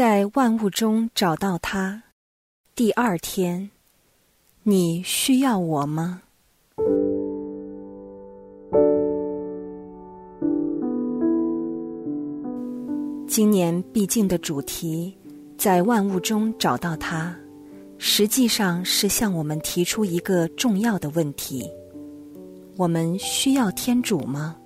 [0.00, 2.02] 在万物中找到他。
[2.74, 3.70] 第二天，
[4.62, 6.22] 你需要我吗？
[13.28, 15.14] 今年必竟的主题，
[15.58, 17.36] 在万物中找到他，
[17.98, 21.70] 实际上是向我们提出一个重要的问题：
[22.78, 24.56] 我们需要天主吗？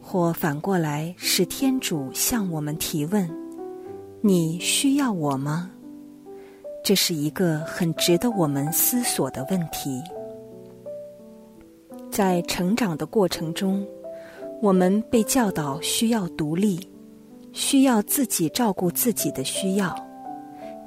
[0.00, 3.28] 或反过来，是天主向我们提问：
[4.26, 5.70] 你需要我吗？
[6.82, 10.02] 这是一个很值得我们思索的问题。
[12.10, 13.86] 在成长的过程中，
[14.62, 16.88] 我们被教导需要独立，
[17.52, 19.94] 需要自己照顾自己的需要。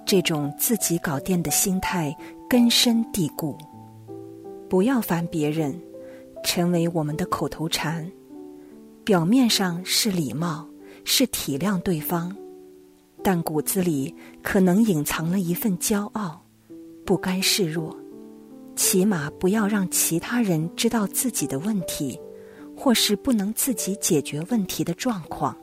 [0.04, 2.18] 这种自己搞定的心态
[2.50, 3.56] 根深蒂固。
[4.68, 5.80] 不要烦别人，
[6.44, 8.12] 成为我们的口头禅。
[9.04, 10.68] 表面上是礼貌，
[11.06, 12.36] 是体谅对方。
[13.28, 16.42] 但骨子里可能隐藏了一份骄傲，
[17.06, 17.94] 不甘示弱，
[18.74, 22.18] 起码不要让其他人知道自己的问题，
[22.74, 25.54] 或是不能自己解决问题的状况。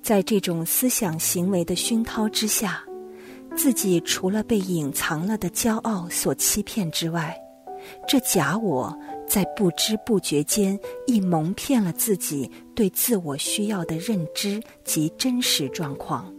[0.00, 2.80] 在这种思想行为的熏陶之下，
[3.56, 7.36] 自己除了被隐藏了的骄傲所欺骗之外，
[8.06, 8.96] 这假我。
[9.26, 16.30] 在不知不觉间，亦蒙骗了自己对自我需要的认知及真实状况。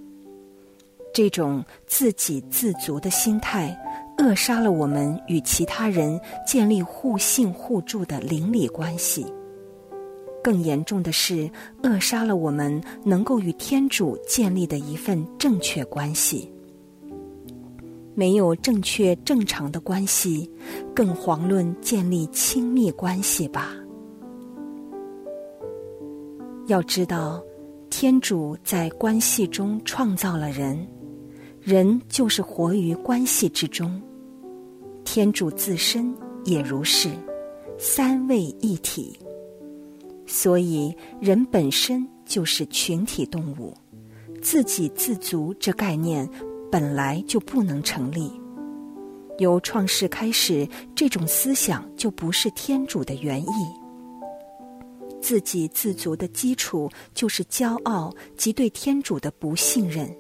[1.11, 3.75] 这种自给自足的心态，
[4.19, 9.25] 扼杀了我们与其他人建立互信互助的邻里关系。
[10.43, 11.49] 更严重的是，
[11.81, 16.53] 扼杀了我们能够与天主建立的一份正确关系。
[18.16, 20.49] 没有正确正常的关系，
[20.95, 23.75] 更遑论建立亲密关系吧。
[26.67, 27.44] 要知道，
[27.89, 30.88] 天主在关系中创造了人，
[31.61, 34.02] 人就是活于关系之中。
[35.03, 36.11] 天主自身
[36.44, 37.09] 也如是，
[37.78, 39.19] 三位一体。
[40.25, 40.91] 所以，
[41.22, 43.72] 人本身就是群体动物，
[44.41, 46.28] 自给自足这概念。
[46.75, 48.30] 本来就不能成立。
[49.38, 53.47] 由创世开始，这种思想就不是天主的原意。
[55.22, 60.14] 自给自足的基础就是骄傲及对天主的不信任，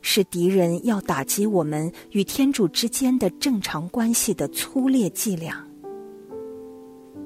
[0.00, 5.62] 是敌人要打击我们与天主之间的正常关系的粗劣伎俩。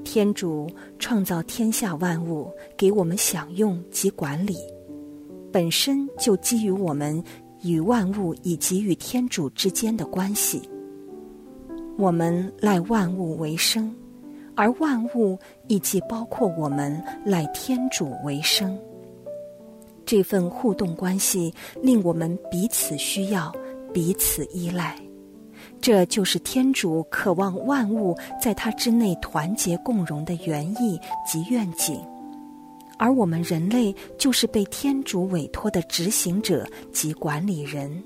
[0.03, 4.57] 天主创造天下万物给我们享用及管理，
[5.53, 7.23] 本身就基于我们。
[7.63, 10.63] 与万物以及与天主之间的关系，
[11.97, 13.95] 我们赖万物为生，
[14.57, 18.79] 而万物以及包括我们赖天主为生。
[20.05, 23.53] 这份互动关系令我们彼此需要、
[23.95, 24.97] 彼此依赖，
[25.81, 32.01] 这就是天主渴望万物在他之内团结共荣的原意及愿景。
[33.03, 38.01] 而我们人类就是被天主委托的执行者及管理人，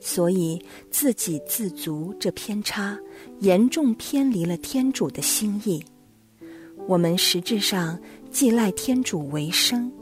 [0.00, 2.98] 所以自给自足这偏差
[3.38, 5.80] 严重偏离了天主的心意。
[6.88, 7.96] 我们实质上
[8.32, 9.92] 既赖天主为生，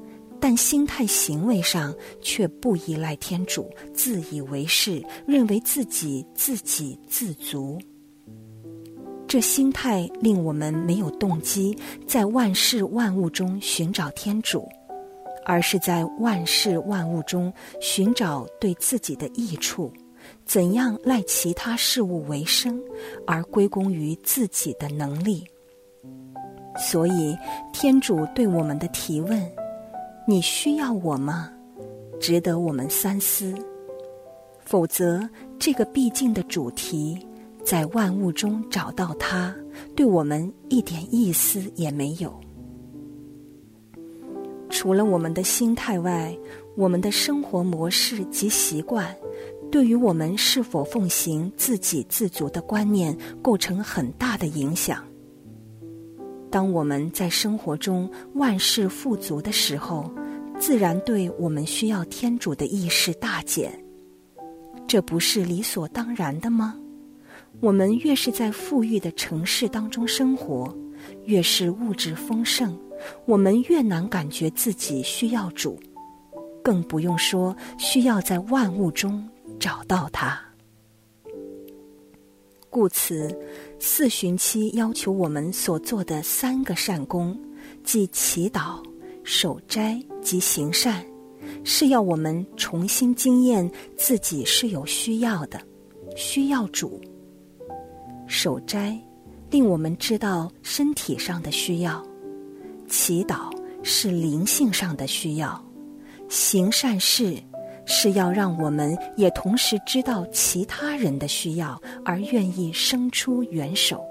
[0.41, 7.79] 但心态行为上却不依赖天主，自以为是，认为自己自给自足。
[9.35, 14.69] 这心态令我们没有动机在万事万物中寻找天主，
[15.45, 19.93] 而是在万事万物中寻找对自己的益处，
[20.47, 22.81] 怎样赖其他事物为生，
[23.27, 25.45] 而归功于自己的能力。
[26.79, 27.37] 所以，
[27.73, 29.45] 天主对我们的提问
[30.29, 31.51] ：“你需要我吗？”
[32.23, 33.53] 值得我们三思。
[34.61, 35.29] 否则，
[35.59, 37.24] 这个必经的主题。
[37.65, 39.55] 在万物中找到他，
[39.97, 42.33] 对我们一点意思也没有。
[44.69, 46.37] 除了我们的心态外，
[46.77, 49.17] 我们的生活模式及习惯，
[49.71, 55.03] 对于我们是否奉行自给自足的观念，构成很大的影响。
[56.51, 60.13] 当我们在生活中万事富足的时候，
[60.59, 63.73] 自然对我们需要天主的意识大减。
[64.87, 66.77] 这不是理所当然的吗？
[67.65, 70.71] 我们越是在富裕的城市当中生活，
[71.25, 72.79] 越是物质丰盛，
[73.25, 75.81] 我们越难感觉自己需要主，
[76.63, 79.27] 更不用说需要在万物中
[79.59, 80.39] 找到它。
[82.69, 83.35] 故此，
[83.79, 87.35] 四旬期要求我们所做的三个善功，
[87.83, 88.85] 即祈祷、
[89.23, 91.03] 守斋及行善，
[91.65, 95.59] 是要我们重新经验自己是有需要的，
[96.15, 97.01] 需要主。
[98.45, 98.95] 守斋
[99.49, 102.05] 令我们知道身体上的需要，
[102.87, 103.51] 祈祷
[103.83, 105.59] 是灵性上的需要，
[106.29, 107.43] 行善事
[107.87, 114.05] 是要让我们也同时知道其他人的需要，而愿意伸出援手。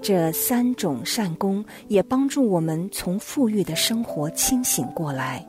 [0.00, 5.46] 这三种善功也帮助我们从富裕的生活清醒过来，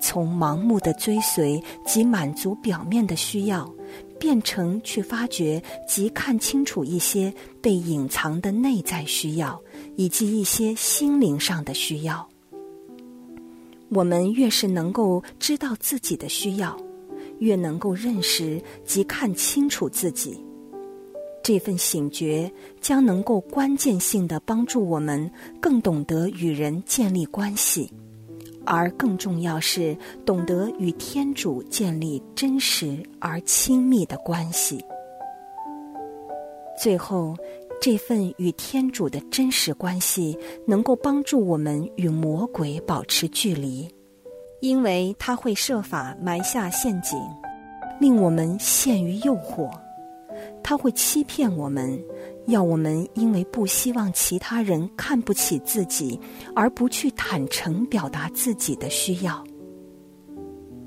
[0.00, 3.72] 从盲目的追随及满足表面的需要，
[4.18, 9.60] 变成去发掘及看清楚一些被隐藏的内在需要，
[9.96, 12.28] 以及一些心灵上的需要。
[13.90, 16.76] 我们越是能够知道自己的需要，
[17.38, 20.38] 越能够认识及看清楚自己。
[21.42, 27.90] 这份醒觉将能够关键性的帮助我们更懂得与人建立关系，
[28.70, 34.84] 而更重要是懂得与天主建立真实而亲密的关系。
[36.78, 37.34] 最后，
[37.80, 43.88] 这份与天主的真实关系能够帮助我们与魔鬼保持距离，
[44.60, 47.18] 因为他会设法埋下陷阱，
[47.98, 49.70] 令我们陷于诱惑。
[50.62, 51.98] 他会欺骗我们，
[52.48, 56.18] 要我们因为不希望其他人看不起自己，
[56.54, 59.44] 而不去坦诚表达自己的需要。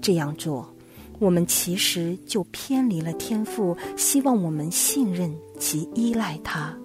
[0.02, 0.68] 这样做，
[1.20, 6.76] 我们其实就偏离了天赋，希望我们信任及依赖他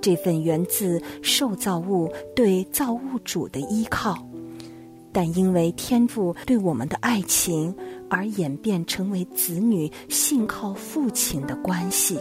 [0.00, 4.18] 这份源自受造物对造物主的依靠，
[5.12, 7.74] 但因为天赋对我们的爱情。
[8.12, 12.18] 而演变成为子女信靠父亲的关系。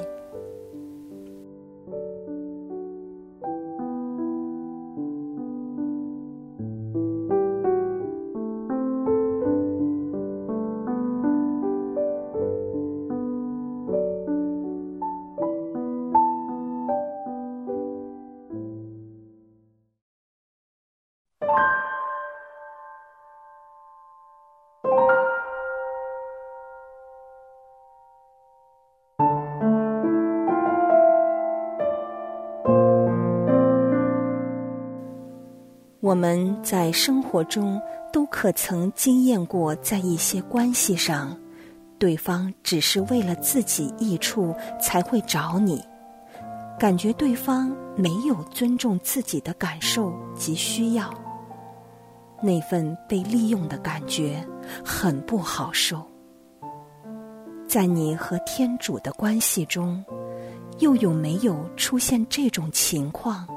[36.10, 37.80] 我们在生活中
[38.12, 41.38] 都可曾经验过，在一些关系上，
[42.00, 45.80] 对方只是为了自己益处才会找你，
[46.80, 51.14] 感觉对方没有尊重自己的感受及需要，
[52.42, 54.44] 那份被利用的感觉
[54.84, 56.04] 很不好受。
[57.68, 60.04] 在你和天主的关系中，
[60.80, 63.48] 又有没有出现这种情况？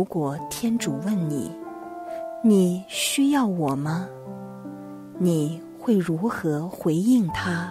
[0.00, 1.54] 如果天主问你
[2.42, 4.08] ：“你需要我吗？”
[5.20, 7.70] 你会如何回应他？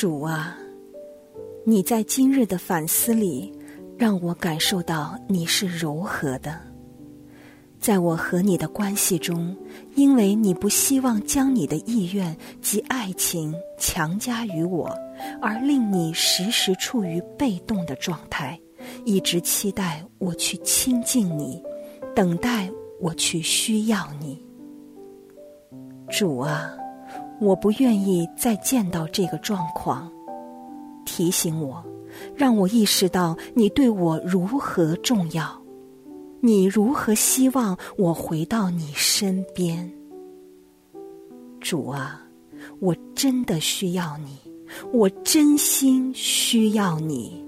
[0.00, 0.56] 主啊，
[1.64, 3.52] 你在今日的反思里，
[3.96, 6.56] 让我感受到你是柔和的。
[7.80, 9.56] 在我和你的关系中，
[9.96, 14.88] 因为你不希望将你的意愿及爱情强加于我，
[15.42, 18.56] 而令你时时处于被动的状态，
[19.04, 21.60] 一直期待我去亲近你，
[22.14, 24.40] 等待我去需要你。
[26.08, 26.72] 主啊，
[27.40, 30.10] 我不愿意再见到这个状况，
[31.04, 31.84] 提醒我，
[32.34, 35.60] 让我意识到你对我如何重要。
[36.40, 39.90] 你如何希望我回到你身边，
[41.60, 42.22] 主啊？
[42.80, 44.38] 我真的需要你，
[44.92, 47.47] 我真心需要你。